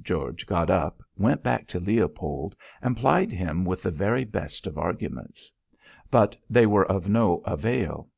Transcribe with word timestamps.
George 0.00 0.46
got 0.46 0.70
up, 0.70 1.02
went 1.18 1.42
back 1.42 1.66
to 1.66 1.78
Leopold, 1.78 2.56
and 2.80 2.96
plied 2.96 3.30
him 3.30 3.62
with 3.66 3.82
the 3.82 3.90
very 3.90 4.24
best 4.24 4.66
of 4.66 4.78
arguments. 4.78 5.52
But 6.10 6.34
they 6.48 6.64
were 6.64 6.86
of 6.90 7.10
no 7.10 7.42
avail. 7.44 8.08